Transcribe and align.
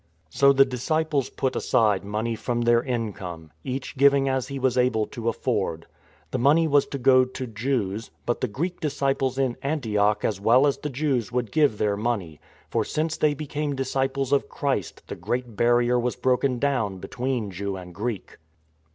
So 0.31 0.51
the 0.51 0.65
disciples 0.65 1.29
put 1.29 1.55
aside 1.55 2.03
money 2.03 2.33
from 2.35 2.61
their 2.61 2.81
income— 2.81 3.51
each 3.63 3.97
giving 3.97 4.27
as 4.27 4.47
he 4.47 4.57
was 4.57 4.75
able 4.75 5.05
to 5.05 5.29
afford. 5.29 5.85
The 6.31 6.39
money 6.39 6.67
was 6.67 6.87
to 6.87 6.97
go 6.97 7.23
to 7.23 7.45
Jews; 7.45 8.09
but 8.25 8.41
the 8.41 8.47
Greek 8.47 8.79
disciples 8.79 9.37
in 9.37 9.57
Antioch 9.61 10.25
as 10.25 10.41
well 10.41 10.65
as 10.65 10.79
the 10.79 10.89
Jews 10.89 11.31
would 11.31 11.51
give 11.51 11.77
their 11.77 11.95
money, 11.97 12.41
for 12.67 12.83
since 12.83 13.15
they 13.15 13.35
became 13.35 13.75
disciples 13.75 14.31
of 14.31 14.41
Jesus 14.41 14.53
Christ 14.57 15.03
the 15.07 15.15
great 15.15 15.55
barrier 15.55 15.99
was 15.99 16.15
broken 16.15 16.57
down 16.57 16.97
between 16.97 17.51
Jew 17.51 17.75
and 17.77 17.93
Greek. 17.93 18.39